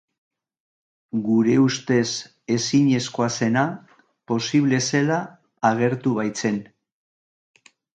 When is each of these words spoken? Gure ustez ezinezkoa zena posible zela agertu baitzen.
Gure 1.27 1.57
ustez 1.65 2.07
ezinezkoa 2.57 3.29
zena 3.43 3.69
posible 4.35 4.83
zela 4.91 5.23
agertu 5.75 6.21
baitzen. 6.21 6.63